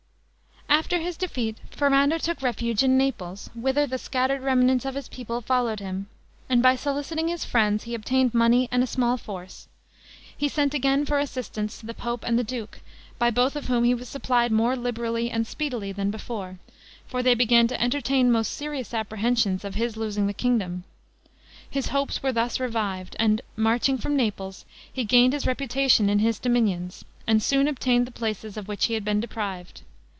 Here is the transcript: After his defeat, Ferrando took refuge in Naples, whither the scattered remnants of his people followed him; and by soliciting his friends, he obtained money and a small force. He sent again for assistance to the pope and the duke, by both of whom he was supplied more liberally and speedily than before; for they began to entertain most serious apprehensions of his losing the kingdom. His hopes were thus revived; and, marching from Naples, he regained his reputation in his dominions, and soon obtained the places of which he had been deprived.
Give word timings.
After 0.69 0.99
his 0.99 1.15
defeat, 1.15 1.57
Ferrando 1.69 2.17
took 2.17 2.41
refuge 2.41 2.81
in 2.81 2.97
Naples, 2.97 3.49
whither 3.53 3.85
the 3.85 3.97
scattered 3.99 4.41
remnants 4.41 4.83
of 4.83 4.95
his 4.95 5.07
people 5.07 5.39
followed 5.39 5.79
him; 5.79 6.07
and 6.49 6.61
by 6.63 6.75
soliciting 6.75 7.27
his 7.27 7.45
friends, 7.45 7.83
he 7.83 7.93
obtained 7.93 8.33
money 8.33 8.67
and 8.71 8.81
a 8.81 8.87
small 8.87 9.15
force. 9.15 9.67
He 10.35 10.49
sent 10.49 10.73
again 10.73 11.05
for 11.05 11.19
assistance 11.19 11.79
to 11.79 11.85
the 11.85 11.93
pope 11.93 12.23
and 12.25 12.37
the 12.39 12.43
duke, 12.43 12.79
by 13.19 13.29
both 13.29 13.55
of 13.55 13.67
whom 13.67 13.83
he 13.83 13.93
was 13.93 14.09
supplied 14.09 14.51
more 14.51 14.75
liberally 14.75 15.29
and 15.29 15.45
speedily 15.45 15.91
than 15.91 16.09
before; 16.09 16.57
for 17.07 17.21
they 17.21 17.35
began 17.35 17.67
to 17.67 17.81
entertain 17.81 18.31
most 18.31 18.51
serious 18.53 18.93
apprehensions 18.93 19.63
of 19.63 19.75
his 19.75 19.95
losing 19.95 20.25
the 20.25 20.33
kingdom. 20.33 20.83
His 21.69 21.89
hopes 21.89 22.23
were 22.23 22.33
thus 22.33 22.59
revived; 22.59 23.15
and, 23.19 23.41
marching 23.55 23.97
from 23.97 24.17
Naples, 24.17 24.65
he 24.91 25.01
regained 25.01 25.33
his 25.33 25.47
reputation 25.47 26.09
in 26.09 26.19
his 26.19 26.39
dominions, 26.39 27.05
and 27.27 27.41
soon 27.41 27.67
obtained 27.67 28.07
the 28.07 28.11
places 28.11 28.57
of 28.57 28.67
which 28.67 28.85
he 28.85 28.93
had 28.95 29.05
been 29.05 29.19
deprived. 29.21 29.83